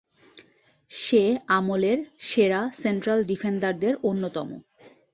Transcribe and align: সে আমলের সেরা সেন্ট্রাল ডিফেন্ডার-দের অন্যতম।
সে 0.91 1.23
আমলের 1.57 1.97
সেরা 2.19 2.61
সেন্ট্রাল 2.73 3.19
ডিফেন্ডার-দের 3.23 3.93
অন্যতম। 4.03 4.47